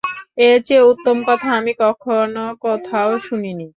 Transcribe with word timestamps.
এর 0.39 0.57
চেয়ে 0.65 0.87
উত্তম 0.91 1.17
কথা 1.27 1.47
আমি 1.59 1.73
কখনো 1.81 2.43
কোথাও 2.63 3.09
শুনিনি। 3.19 3.67